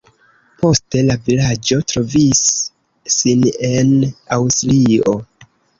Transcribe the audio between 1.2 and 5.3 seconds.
vilaĝo trovis sin en Aŭstrio.